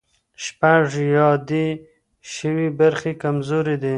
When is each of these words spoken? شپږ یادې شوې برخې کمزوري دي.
شپږ 0.43 0.87
یادې 1.17 1.65
شوې 2.33 2.67
برخې 2.79 3.11
کمزوري 3.23 3.75
دي. 3.81 3.89